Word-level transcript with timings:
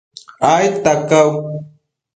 aidta 0.51 0.93
cau 1.09 1.31